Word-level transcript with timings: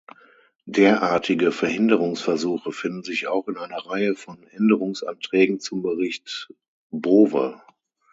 Derartige 0.65 1.51
Verhinderungsversuche 1.51 2.71
finden 2.71 3.03
sich 3.03 3.27
auch 3.27 3.47
in 3.47 3.57
einer 3.57 3.85
Reihe 3.85 4.15
von 4.15 4.41
Änderungsanträgen 4.47 5.59
zum 5.59 5.83
Bericht 5.83 6.51
Bowe. 6.89 7.61